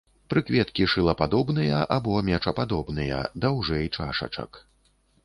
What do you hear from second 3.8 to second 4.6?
чашачак.